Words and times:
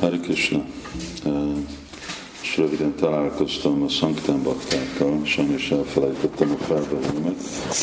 Hari 0.00 0.18
Krishna. 0.18 0.64
És 2.42 2.56
röviden 2.56 2.94
találkoztam 2.94 3.82
a 3.82 3.88
Sanktán 3.88 4.42
baktákkal, 4.42 5.24
sajnos 5.24 5.70
elfelejtettem 5.70 6.56
a 6.60 6.64
felvevőmet, 6.64 7.40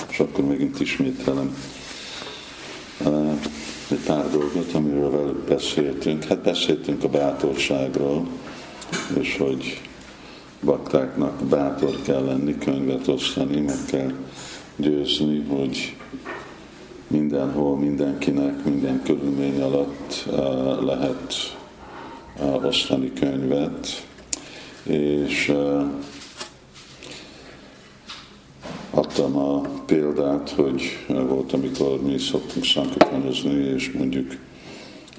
és 0.09 0.19
akkor 0.19 0.43
megint 0.43 0.79
ismételem 0.79 1.55
egy 3.89 3.99
pár 4.05 4.29
dolgot, 4.31 4.73
amiről 4.73 5.11
velük 5.11 5.43
beszéltünk. 5.47 6.23
Hát 6.23 6.41
beszéltünk 6.41 7.03
a 7.03 7.09
bátorságról, 7.09 8.27
és 9.19 9.37
hogy 9.37 9.81
baktáknak 10.63 11.43
bátor 11.43 12.01
kell 12.01 12.23
lenni, 12.23 12.57
könyvet 12.57 13.07
osztani, 13.07 13.59
meg 13.59 13.85
kell 13.87 14.11
győzni, 14.75 15.45
hogy 15.47 15.95
mindenhol, 17.07 17.77
mindenkinek, 17.77 18.63
minden 18.63 19.01
körülmény 19.03 19.61
alatt 19.61 20.25
lehet 20.81 21.55
osztani 22.41 23.13
könyvet, 23.13 24.05
és 24.83 25.53
adtam 28.91 29.37
a 29.37 29.61
példát, 29.85 30.49
hogy 30.49 30.81
volt, 31.07 31.53
amikor 31.53 32.01
mi 32.01 32.17
szoktunk 32.17 32.65
szankatanozni, 32.65 33.53
és 33.53 33.91
mondjuk 33.91 34.35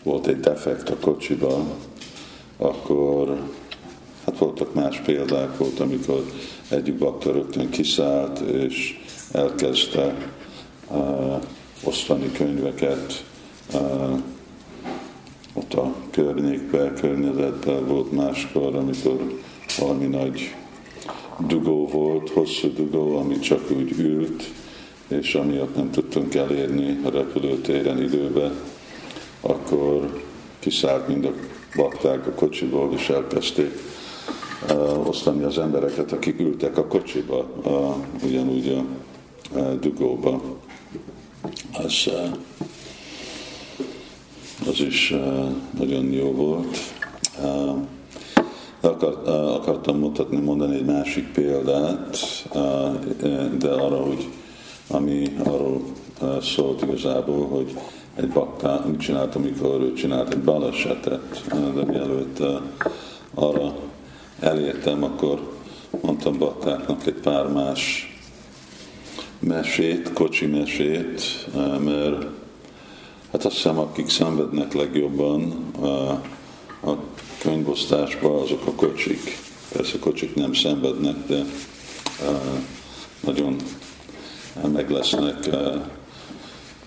volt 0.02 0.26
egy 0.26 0.40
defekt 0.40 0.88
a 0.88 0.96
kocsiba, 0.96 1.64
akkor 2.56 3.40
hát 4.24 4.38
voltak 4.38 4.74
más 4.74 5.00
példák, 5.00 5.56
volt, 5.56 5.80
amikor 5.80 6.24
egyik 6.68 6.94
bakta 6.94 7.32
rögtön 7.32 7.70
kiszállt, 7.70 8.38
és 8.38 9.00
elkezdte 9.32 10.14
uh, 10.90 11.42
osztani 11.84 12.32
könyveket 12.32 13.24
uh, 13.74 14.18
ott 15.56 15.74
a 15.74 15.94
környékben, 16.10 16.94
környezetben 16.94 17.86
volt 17.86 18.12
máskor, 18.12 18.74
amikor 18.74 19.40
valami 19.78 20.06
nagy 20.06 20.54
dugó 21.38 21.86
volt, 21.86 22.30
hosszú 22.30 22.72
dugó, 22.72 23.16
ami 23.16 23.38
csak 23.38 23.70
úgy 23.70 23.92
ült, 23.98 24.42
és 25.08 25.34
amiatt 25.34 25.76
nem 25.76 25.90
tudtunk 25.90 26.34
elérni 26.34 27.00
a 27.04 27.10
repülőtéren 27.10 28.02
időbe, 28.02 28.52
akkor 29.40 30.22
kiszállt 30.58 31.08
mind 31.08 31.24
a 31.24 31.32
bakták 31.76 32.26
a 32.26 32.30
kocsiból, 32.30 32.92
és 32.92 33.08
elkezdték 33.08 33.72
uh, 34.70 35.08
osztani 35.08 35.42
az 35.42 35.58
embereket, 35.58 36.12
akik 36.12 36.40
ültek 36.40 36.78
a 36.78 36.86
kocsiba, 36.86 37.48
uh, 37.64 38.24
ugyanúgy 38.24 38.68
a 38.68 38.84
uh, 39.58 39.78
dugóba. 39.78 40.42
Az, 41.72 42.06
uh, 42.06 42.36
az 44.66 44.80
is 44.80 45.10
uh, 45.10 45.50
nagyon 45.78 46.12
jó 46.12 46.32
volt. 46.32 46.78
Uh, 47.42 47.76
akart, 48.80 49.28
akartam 49.28 49.98
mutatni, 49.98 50.40
mondani 50.40 50.74
egy 50.74 50.84
másik 50.84 51.32
példát, 51.32 52.18
de 53.58 53.68
arra, 53.68 53.96
hogy 53.96 54.28
ami 54.88 55.36
arról 55.44 55.82
szólt 56.40 56.82
igazából, 56.82 57.46
hogy 57.46 57.76
egy 58.14 58.28
baktá, 58.28 58.84
mit 58.86 59.00
csinált, 59.00 59.34
amikor 59.34 59.80
ő 59.80 59.92
csinált 59.92 60.32
egy 60.32 60.40
balesetet, 60.40 61.44
de 61.74 61.84
mielőtt 61.84 62.42
arra 63.34 63.74
elértem, 64.40 65.02
akkor 65.02 65.52
mondtam 66.02 66.38
baktáknak 66.38 67.06
egy 67.06 67.20
pár 67.22 67.48
más 67.52 68.14
mesét, 69.38 70.12
kocsi 70.12 70.46
mesét, 70.46 71.46
mert 71.84 72.26
hát 73.32 73.44
azt 73.44 73.54
hiszem, 73.54 73.78
akik 73.78 74.08
szenvednek 74.08 74.72
legjobban 74.72 75.70
a 76.82 76.92
könyvosztásban, 77.38 78.42
azok 78.42 78.66
a 78.66 78.70
kocsik. 78.70 79.38
Persze 79.72 79.96
a 79.96 79.98
kocsik 79.98 80.34
nem 80.34 80.52
szenvednek, 80.52 81.16
de 81.26 81.44
nagyon 83.20 83.56
meg 84.72 84.90
lesznek 84.90 85.48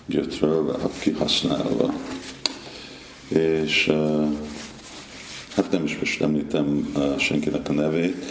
gyötrölve, 0.05 0.73
kihasználva. 0.99 1.93
És 3.27 3.91
hát 5.55 5.71
nem 5.71 5.83
is 5.83 5.97
most 5.99 6.21
említem 6.21 6.95
senkinek 7.17 7.69
a 7.69 7.73
nevét, 7.73 8.25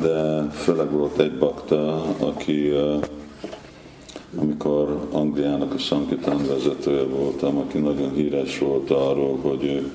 de 0.00 0.44
főleg 0.50 0.90
volt 0.90 1.18
egy 1.18 1.38
bakta, 1.38 2.02
aki 2.18 2.72
amikor 4.36 5.08
Angliának 5.10 5.74
a 5.74 5.78
Sankitán 5.78 6.46
vezetője 6.46 7.02
voltam, 7.02 7.56
aki 7.56 7.78
nagyon 7.78 8.12
híres 8.12 8.58
volt 8.58 8.90
arról, 8.90 9.38
hogy 9.42 9.64
ő 9.64 9.90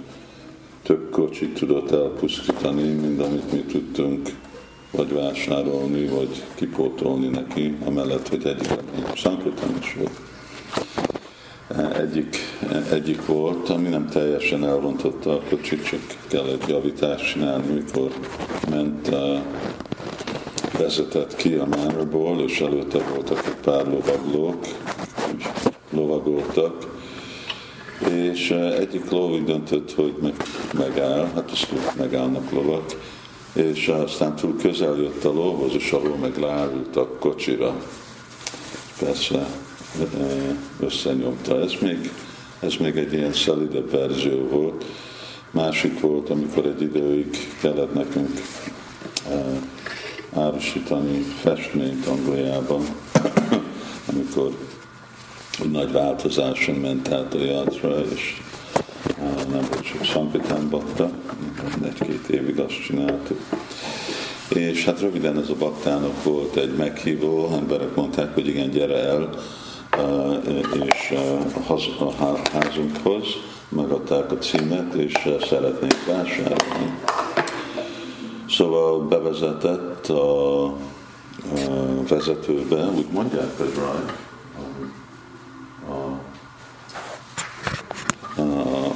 több 0.83 1.09
kocsit 1.11 1.53
tudott 1.53 1.91
elpusztítani, 1.91 2.83
mint 2.83 3.21
amit 3.21 3.51
mi 3.51 3.59
tudtunk 3.59 4.29
vagy 4.91 5.13
vásárolni, 5.13 6.07
vagy 6.07 6.43
kipótolni 6.55 7.27
neki, 7.27 7.75
amellett, 7.85 8.27
hogy 8.27 8.45
egyik 8.45 8.69
Sankitán 9.13 9.75
is 9.79 9.97
volt. 9.97 10.19
Egyik, 11.95 12.35
egyik 12.91 13.25
volt, 13.25 13.69
ami 13.69 13.87
nem 13.87 14.07
teljesen 14.07 14.65
elrontotta 14.65 15.31
a 15.31 15.41
kocsit, 15.49 15.83
csak 15.85 15.99
kellett 16.27 16.67
javítást 16.67 17.31
csinálni, 17.31 17.73
mikor 17.73 18.11
ment 18.69 19.09
vezetett 20.77 21.35
ki 21.35 21.53
a 21.53 21.65
Manorból, 21.65 22.41
és 22.41 22.61
előtte 22.61 22.97
voltak 22.97 23.45
egy 23.45 23.55
pár 23.55 23.87
lovaglók, 23.87 24.65
úgy 25.33 25.45
lovagoltak, 25.89 26.87
és 28.09 28.49
egyik 28.51 29.09
ló 29.09 29.29
úgy 29.29 29.43
döntött, 29.43 29.93
hogy 29.93 30.13
meg, 30.21 30.33
megáll, 30.73 31.27
hát 31.33 31.51
azt 31.51 31.73
megállnak 31.97 32.51
lovak, 32.51 32.83
és 33.53 33.87
aztán 33.87 34.35
túl 34.35 34.55
közel 34.57 34.95
jött 34.95 35.23
a 35.23 35.33
lóhoz, 35.33 35.73
és 35.73 35.91
a 35.91 35.99
ló 36.03 36.15
meg 36.15 36.37
leárult 36.37 36.95
a 36.95 37.07
kocsira. 37.19 37.75
Persze 38.99 39.47
összenyomta. 40.79 41.59
Ez 41.59 41.73
még, 41.81 42.11
ez 42.59 42.75
még 42.75 42.97
egy 42.97 43.13
ilyen 43.13 43.33
szelidebb 43.33 43.91
verzió 43.91 44.47
volt. 44.47 44.85
Másik 45.51 45.99
volt, 45.99 46.29
amikor 46.29 46.65
egy 46.65 46.81
időig 46.81 47.37
kellett 47.61 47.93
nekünk 47.93 48.41
árusítani 50.35 51.21
festményt 51.41 52.05
Angliában, 52.05 52.81
amikor 54.11 54.57
egy 55.59 55.71
nagy 55.71 55.91
változáson 55.91 56.75
ment 56.75 57.11
át 57.11 57.33
a 57.33 57.43
játszra, 57.43 57.99
és 57.99 58.41
nem 59.49 59.65
volt 59.71 59.81
csak 59.81 60.03
Sankitán 60.03 60.69
bakta, 60.69 61.09
egy-két 61.83 62.27
évig 62.29 62.59
azt 62.59 62.83
csináltuk. 62.83 63.39
És 64.49 64.85
hát 64.85 64.99
röviden 64.99 65.39
ez 65.39 65.49
a 65.49 65.55
baktának 65.55 66.23
volt 66.23 66.55
egy 66.55 66.75
meghívó, 66.75 67.49
emberek 67.53 67.95
mondták, 67.95 68.33
hogy 68.33 68.47
igen, 68.47 68.69
gyere 68.69 68.97
el, 68.97 69.29
és 70.87 71.13
a 71.99 72.11
házunkhoz, 72.51 73.25
megadták 73.69 74.31
a 74.31 74.37
címet, 74.37 74.93
és 74.93 75.13
szeretnék 75.49 76.05
vásárolni. 76.05 76.99
Szóval 78.57 78.99
bevezetett 78.99 80.07
a, 80.07 80.63
a 80.65 80.73
vezetőbe, 82.07 82.85
úgy 82.95 83.07
mondják, 83.11 83.57
hogy 83.57 83.71
right, 83.73 84.13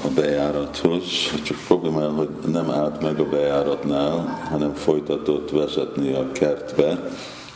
a 0.06 0.08
bejárathoz, 0.16 1.04
csak 1.44 1.58
probléma, 1.68 2.10
hogy 2.10 2.30
nem 2.46 2.70
állt 2.70 3.02
meg 3.02 3.20
a 3.20 3.30
bejáratnál, 3.30 4.40
hanem 4.50 4.74
folytatott 4.74 5.50
vezetni 5.50 6.14
a 6.14 6.32
kertbe, 6.32 7.10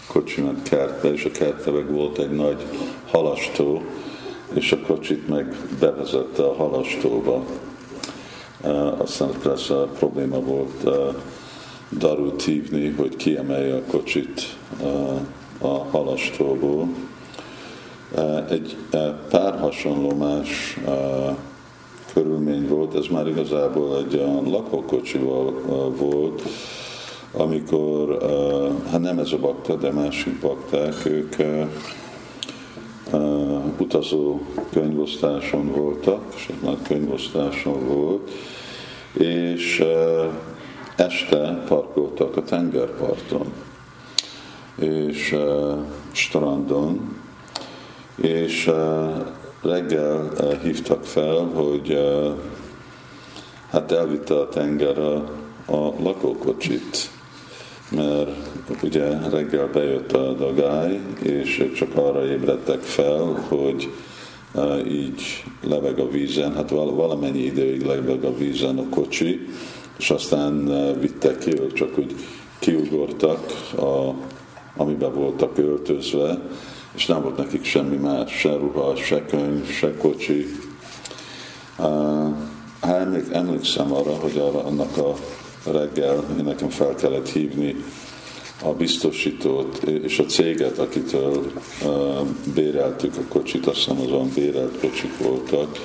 kocsimat 0.08 0.62
kertbe, 0.64 1.12
és 1.12 1.26
a 1.26 1.32
kertbe 1.32 1.72
meg 1.72 1.92
volt 1.92 2.18
egy 2.18 2.32
nagy 2.32 2.64
halastó, 3.12 3.82
és 4.54 4.72
a 4.72 4.80
kocsit 4.88 5.28
meg 5.28 5.56
bevezette 5.80 6.44
a 6.44 6.56
halastóba. 6.56 7.44
Aztán 8.98 9.30
persze 9.44 9.74
a 9.74 9.86
probléma 9.86 10.40
volt 10.40 10.84
darút 11.98 12.44
hívni, 12.44 12.90
hogy 12.90 13.16
kiemelje 13.16 13.76
a 13.76 13.84
kocsit 13.92 14.58
a 15.62 15.68
halastóból. 15.68 16.88
Egy 18.50 18.76
pár 19.30 19.60
hasonló 19.60 20.16
más 20.16 20.80
körülmény 22.14 22.68
volt, 22.68 22.96
ez 22.96 23.06
már 23.08 23.28
igazából 23.28 23.98
egy 23.98 24.16
olyan 24.16 24.50
lakókocsival 24.50 25.52
volt, 25.98 26.42
amikor, 27.32 28.18
hát 28.92 29.02
nem 29.02 29.20
ez 29.20 29.32
a 29.32 29.38
bakta, 29.38 29.76
de 29.76 29.92
másik 29.92 30.40
bakták, 30.40 31.06
ők 31.06 31.36
utazó 33.78 34.40
könyvosztáson 34.72 35.72
voltak, 35.72 36.34
és 36.36 36.48
egy 36.50 36.62
nagy 36.64 36.82
könyvosztáson 36.82 37.88
volt, 37.88 38.32
és 39.14 39.84
este 40.96 41.64
parkoltak 41.68 42.38
a 42.38 42.44
tengerparton, 42.44 43.54
és 44.76 45.36
strandon, 46.12 47.22
és 48.16 48.72
reggel 49.62 50.30
hívtak 50.64 51.04
fel, 51.04 51.52
hogy 51.54 51.98
hát 53.72 53.92
elvitte 53.92 54.40
a 54.40 54.50
tenger 54.50 54.98
a, 54.98 55.16
a 55.66 55.94
lakókocsit, 56.04 57.10
mert 57.92 58.84
ugye 58.84 59.30
reggel 59.30 59.68
bejött 59.68 60.12
a 60.12 60.34
dagály, 60.34 61.00
és 61.22 61.72
csak 61.76 61.96
arra 61.96 62.26
ébredtek 62.26 62.82
fel, 62.82 63.46
hogy 63.48 63.90
uh, 64.54 64.92
így 64.92 65.44
leveg 65.64 66.00
a 66.00 66.10
vízen, 66.10 66.54
hát 66.54 66.70
valamennyi 66.70 67.44
időig 67.44 67.86
leveg 67.86 68.24
a 68.24 68.38
vízen 68.38 68.78
a 68.78 68.90
kocsi, 68.90 69.48
és 69.98 70.10
aztán 70.10 70.54
uh, 70.68 71.00
vittek 71.00 71.38
ki, 71.38 71.62
ők 71.62 71.74
csak 71.74 71.98
úgy 71.98 72.16
kiugortak, 72.60 73.46
a, 73.78 74.14
amiben 74.76 75.14
voltak 75.14 75.58
öltözve, 75.58 76.40
és 76.96 77.06
nem 77.06 77.22
volt 77.22 77.38
nekik 77.38 77.64
semmi 77.64 77.96
más, 77.96 78.32
se 78.32 78.54
ruha, 78.54 78.96
se 78.96 79.26
könyv, 79.26 79.70
se 79.70 79.98
kocsi. 79.98 80.46
Uh, 81.78 82.36
emlék, 82.82 83.26
emlékszem 83.32 83.94
arra, 83.94 84.14
hogy 84.14 84.38
arra, 84.38 84.64
annak 84.64 84.98
a 84.98 85.14
reggel 85.72 86.24
nekem 86.44 86.70
fel 86.70 86.96
kellett 86.96 87.30
hívni 87.30 87.76
a 88.64 88.70
biztosítót 88.70 89.84
és 89.84 90.20
a 90.20 90.24
céget, 90.24 90.78
akitől 90.78 91.52
uh, 91.86 92.28
béreltük 92.54 93.18
a 93.18 93.24
kocsit, 93.30 93.68
azt 93.68 93.78
hiszem 93.78 94.00
azon 94.00 94.32
bérelt 94.36 94.80
kocsik 94.80 95.18
voltak, 95.18 95.78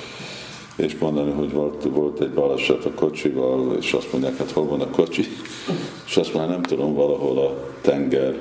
és 0.78 0.98
mondani, 0.98 1.30
hogy 1.30 1.52
volt, 1.52 1.82
volt 1.82 2.20
egy 2.20 2.30
baleset 2.30 2.84
a 2.84 2.90
kocsival, 2.90 3.76
és 3.80 3.92
azt 3.92 4.12
mondják, 4.12 4.36
hát 4.36 4.50
hol 4.50 4.64
van 4.64 4.80
a 4.80 4.90
kocsi, 4.90 5.26
és 6.06 6.16
azt 6.16 6.34
már 6.34 6.48
nem 6.48 6.62
tudom, 6.62 6.94
valahol 6.94 7.38
a 7.38 7.70
tenger, 7.80 8.34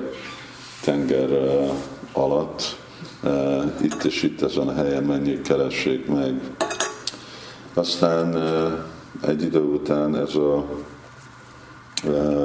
tenger 0.82 1.30
uh, 1.30 1.70
alatt, 2.12 2.76
uh, 3.22 3.64
itt 3.82 4.04
és 4.04 4.22
itt 4.22 4.42
ezen 4.42 4.68
a 4.68 4.72
helyen 4.72 5.02
menjék, 5.02 5.42
keressék 5.42 6.06
meg. 6.06 6.40
Aztán 7.74 8.34
uh, 8.34 9.30
egy 9.30 9.42
idő 9.42 9.60
után 9.60 10.16
ez 10.16 10.34
a 10.34 10.64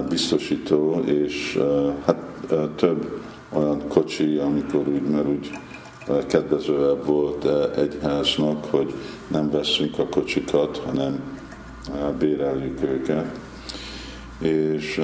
biztosító, 0.10 1.04
és 1.06 1.60
hát 2.06 2.18
több 2.76 3.22
olyan 3.50 3.88
kocsi, 3.88 4.38
amikor 4.38 4.88
úgy, 4.88 5.02
mert 5.02 5.28
úgy 5.28 5.52
kedvezőebb 6.28 7.06
volt 7.06 7.46
egyháznak, 7.78 8.66
hogy 8.66 8.94
nem 9.28 9.52
veszünk 9.52 10.00
a 10.00 10.08
kocsikat, 10.08 10.78
hanem 10.78 11.40
béreljük 12.20 12.82
őket. 12.82 13.40
És 14.40 15.02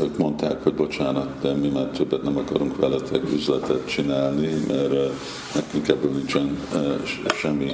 ők 0.00 0.18
mondták, 0.18 0.62
hogy 0.62 0.74
bocsánat, 0.74 1.40
de 1.40 1.52
mi 1.52 1.68
már 1.68 1.86
többet 1.86 2.22
nem 2.22 2.36
akarunk 2.36 2.76
veletek 2.76 3.32
üzletet 3.32 3.86
csinálni, 3.86 4.64
mert 4.68 4.92
nekünk 5.54 5.88
ebből 5.88 6.10
nincsen 6.10 6.58
semmi, 7.34 7.72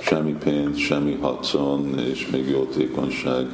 semmi 0.00 0.32
pénz, 0.32 0.76
semmi 0.76 1.18
hacon, 1.20 1.98
és 1.98 2.28
még 2.30 2.48
jótékonyság 2.48 3.46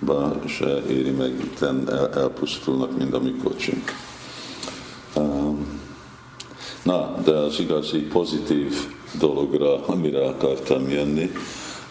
ba 0.00 0.40
se 0.46 0.82
éri 0.88 1.10
meg, 1.10 1.32
el, 1.60 2.08
elpusztulnak 2.14 2.98
mind 2.98 3.14
a 3.14 3.20
mi 3.20 3.34
kocsink. 3.42 4.11
Na, 6.92 7.14
de 7.24 7.30
az 7.30 7.60
igazi 7.60 7.98
pozitív 7.98 8.74
dologra, 9.18 9.86
amire 9.86 10.26
akartam 10.26 10.90
jönni, 10.90 11.30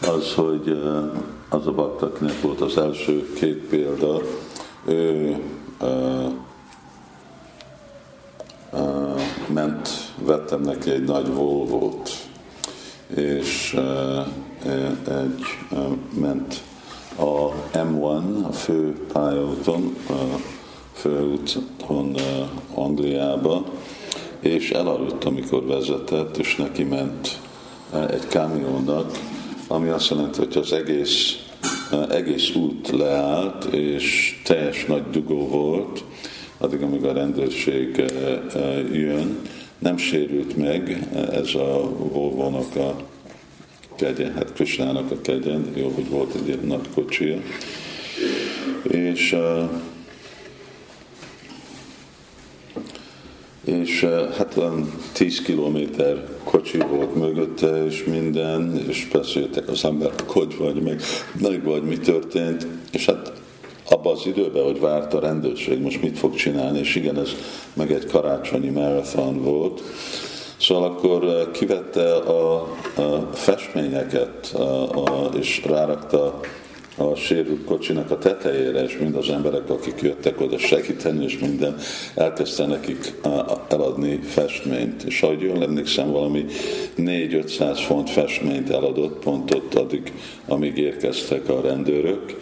az, 0.01 0.33
hogy 0.33 0.69
uh, 0.69 1.13
az 1.50 1.68
a 1.68 1.71
baktaknek 1.71 2.42
volt 2.42 2.62
az 2.62 2.77
első 2.77 3.33
két 3.33 3.57
példa, 3.57 4.21
ő 4.86 5.38
uh, 5.81 6.31
uh, 8.71 9.21
ment, 9.53 9.89
vettem 10.25 10.62
neki 10.62 10.89
egy 10.89 11.04
nagy 11.04 11.33
Volvo-t, 11.33 12.09
és 13.15 13.74
uh, 13.77 14.27
egy 15.07 15.44
uh, 15.71 15.97
ment 16.19 16.62
a 17.15 17.51
M1, 17.74 18.44
a 18.47 18.51
fő 18.51 19.06
pályaúton, 19.13 19.95
a 20.09 20.39
főúton 20.94 22.15
Angliába, 22.74 23.65
és 24.41 24.71
elaludt, 24.71 25.23
amikor 25.23 25.65
vezetett, 25.65 26.38
és 26.38 26.55
neki 26.55 26.83
ment 26.83 27.39
egy 28.09 28.27
kamionnak, 28.27 29.19
ami 29.67 29.89
azt 29.89 30.09
jelenti, 30.09 30.39
hogy 30.39 30.57
az 30.57 30.73
egész, 30.73 31.35
egész 32.09 32.55
út 32.55 32.89
leállt, 32.89 33.65
és 33.65 34.39
teljes 34.43 34.85
nagy 34.85 35.09
dugó 35.11 35.47
volt, 35.47 36.03
addig, 36.57 36.81
amíg 36.81 37.03
a 37.03 37.13
rendőrség 37.13 38.03
jön, 38.91 39.39
nem 39.79 39.97
sérült 39.97 40.57
meg 40.57 41.07
ez 41.31 41.55
a 41.55 41.89
volvo 42.11 42.57
a 42.79 42.95
kegye, 43.95 44.31
hát 44.31 44.53
Krisnának 44.53 45.11
a 45.11 45.21
kegyen, 45.21 45.71
jó, 45.75 45.91
hogy 45.95 46.09
volt 46.09 46.35
egy 46.35 46.47
ilyen 46.47 46.59
nagy 46.63 46.87
kocsia. 46.94 47.37
És, 48.89 49.35
és 53.65 54.07
hát 54.37 54.57
olyan 54.57 54.93
10 55.13 55.41
kilométer 55.41 56.27
kocsi 56.43 56.77
volt 56.77 57.15
mögötte, 57.15 57.85
és 57.85 58.03
minden, 58.03 58.83
és 58.87 59.07
persze 59.11 59.39
jöttek 59.39 59.69
az 59.69 59.85
emberek, 59.85 60.29
hogy 60.29 60.57
vagy, 60.57 60.81
meg, 60.81 61.01
meg 61.41 61.63
vagy, 61.63 61.83
mi 61.83 61.97
történt, 61.97 62.67
és 62.91 63.05
hát 63.05 63.33
abban 63.89 64.13
az 64.13 64.25
időben, 64.25 64.63
hogy 64.63 64.79
várt 64.79 65.13
a 65.13 65.19
rendőrség, 65.19 65.81
most 65.81 66.01
mit 66.01 66.17
fog 66.17 66.35
csinálni, 66.35 66.79
és 66.79 66.95
igen, 66.95 67.19
ez 67.19 67.29
meg 67.73 67.91
egy 67.91 68.05
karácsonyi 68.05 68.69
marathon 68.69 69.43
volt, 69.43 69.81
Szóval 70.61 70.83
akkor 70.83 71.23
eh, 71.23 71.47
kivette 71.51 72.15
a, 72.15 72.61
a 72.95 73.29
festményeket 73.33 74.53
a, 74.53 74.89
a, 74.89 75.29
és 75.39 75.61
rárakta 75.65 76.39
a 76.97 77.15
sérült 77.15 77.65
kocsinak 77.65 78.11
a 78.11 78.17
tetejére, 78.17 78.83
és 78.83 78.97
mind 78.97 79.15
az 79.15 79.29
emberek, 79.29 79.69
akik 79.69 80.01
jöttek 80.01 80.41
oda 80.41 80.57
segíteni, 80.57 81.23
és 81.23 81.39
minden, 81.39 81.77
elkezdte 82.15 82.65
nekik 82.65 83.13
eladni 83.69 84.19
festményt. 84.23 85.03
És 85.03 85.21
ahogy 85.21 85.41
jól 85.41 85.63
emlékszem, 85.63 86.11
valami 86.11 86.45
4-500 86.97 87.79
font 87.85 88.09
festményt 88.09 88.69
eladott 88.69 89.19
pont 89.19 89.53
ott 89.53 89.73
addig, 89.73 90.13
amíg 90.47 90.77
érkeztek 90.77 91.49
a 91.49 91.61
rendőrök. 91.61 92.38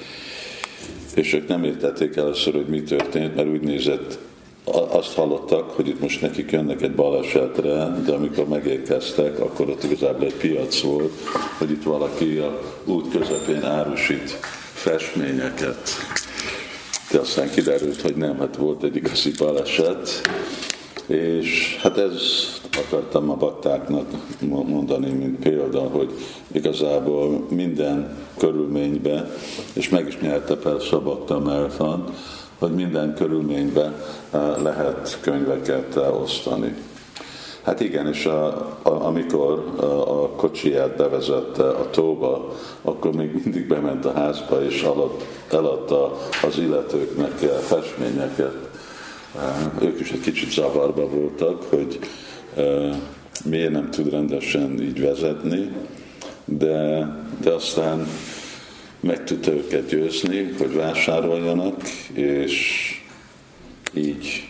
És 1.16 1.34
ők 1.34 1.48
nem 1.48 1.64
értették 1.64 2.16
először, 2.16 2.54
hogy 2.54 2.68
mi 2.68 2.82
történt, 2.82 3.36
mert 3.36 3.50
úgy 3.50 3.62
nézett 3.62 4.29
azt 4.72 5.14
hallottak, 5.14 5.70
hogy 5.70 5.88
itt 5.88 6.02
most 6.02 6.22
nekik 6.22 6.52
jönnek 6.52 6.82
egy 6.82 6.96
balesetre, 6.96 8.02
de 8.06 8.12
amikor 8.12 8.48
megérkeztek, 8.48 9.40
akkor 9.40 9.70
ott 9.70 9.84
igazából 9.84 10.26
egy 10.26 10.36
piac 10.36 10.82
volt, 10.82 11.14
hogy 11.58 11.72
itt 11.72 11.84
valaki 11.84 12.38
a 12.38 12.62
út 12.86 13.18
közepén 13.18 13.64
árusít 13.64 14.40
festményeket. 14.74 15.90
De 17.12 17.20
aztán 17.20 17.50
kiderült, 17.50 18.02
hogy 18.02 18.16
nem, 18.16 18.40
hát 18.40 18.56
volt 18.56 18.84
egy 18.84 18.96
igazi 18.96 19.32
baleset, 19.38 20.22
és 21.08 21.78
hát 21.82 21.98
ez 21.98 22.22
akartam 22.78 23.30
a 23.30 23.36
baktáknak 23.36 24.06
mondani, 24.40 25.10
mint 25.10 25.40
példa, 25.40 25.80
hogy 25.80 26.14
igazából 26.52 27.46
minden 27.50 28.18
körülményben, 28.38 29.32
és 29.74 29.90
meg 29.90 30.08
is 30.08 30.20
nyerte 30.20 30.56
persze 30.56 30.96
a 30.96 31.02
bakta 31.02 31.40
hogy 32.60 32.72
minden 32.72 33.14
körülményben 33.14 33.96
eh, 34.32 34.42
lehet 34.62 35.18
könyveket 35.22 35.98
eh, 35.98 36.22
osztani. 36.22 36.76
Hát 37.62 37.80
igen, 37.80 38.08
és 38.08 38.26
a, 38.26 38.46
a, 38.82 38.90
amikor 38.90 39.74
a, 39.78 39.84
a 40.24 40.30
kocsiját 40.30 40.96
bevezette 40.96 41.64
a 41.64 41.90
tóba, 41.90 42.56
akkor 42.82 43.16
még 43.16 43.42
mindig 43.44 43.68
bement 43.68 44.06
a 44.06 44.14
házba, 44.14 44.64
és 44.64 44.82
alad, 44.82 45.12
eladta 45.52 46.18
az 46.44 46.58
illetőknek 46.58 47.42
eh, 47.42 47.50
festményeket. 47.50 48.68
Ők 49.82 50.00
is 50.00 50.12
egy 50.12 50.20
kicsit 50.20 50.52
zavarba 50.52 51.10
voltak, 51.10 51.64
hogy 51.64 52.00
miért 53.46 53.72
nem 53.72 53.90
tud 53.90 54.10
rendesen 54.10 54.82
így 54.82 55.02
vezetni, 55.02 55.72
de, 56.46 57.08
de 57.42 57.52
aztán 57.52 58.08
meg 59.00 59.24
tudta 59.24 59.52
őket 59.52 59.90
győzni, 59.90 60.56
hogy 60.58 60.74
vásároljanak, 60.74 61.82
és 62.14 62.84
így 63.94 64.48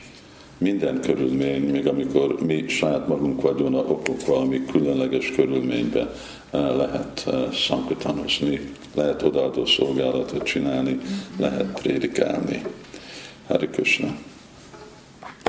minden 0.58 1.02
körülmény, 1.02 1.62
még 1.62 1.88
amikor 1.88 2.40
mi 2.46 2.68
saját 2.68 3.08
magunk 3.08 3.42
vagyunk 3.42 3.90
okok 3.90 4.26
valami 4.26 4.66
különleges 4.72 5.32
körülményben 5.32 6.10
eh, 6.52 6.76
lehet 6.76 7.24
eh, 7.28 7.52
szankotanozni, 7.52 8.60
lehet 8.96 9.24
odaadó 9.24 9.66
szolgálatot 9.66 10.44
csinálni, 10.44 11.00
lehet 11.38 11.80
prédikálni. 11.82 12.62
Hari 13.48 13.68
Krishna. 13.68 14.29